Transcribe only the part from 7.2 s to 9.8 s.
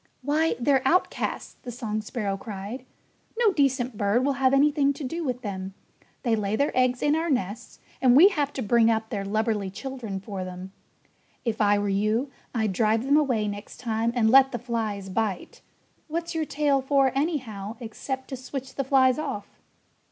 nests and we have to bring up their lubberly